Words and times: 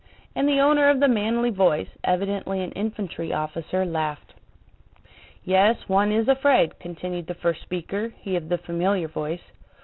And 0.35 0.49
the 0.49 0.59
owner 0.61 0.89
of 0.89 0.99
the 0.99 1.07
manly 1.07 1.51
voice, 1.51 1.89
evidently 2.03 2.59
an 2.61 2.71
infantry 2.71 3.31
officer, 3.31 3.85
laughed. 3.85 4.33
"Yes, 5.43 5.77
one 5.87 6.11
is 6.11 6.27
afraid," 6.27 6.79
continued 6.79 7.27
the 7.27 7.35
first 7.35 7.61
speaker, 7.61 8.11
he 8.19 8.35
of 8.35 8.49
the 8.49 8.57
familiar 8.57 9.07
voice. 9.07 9.43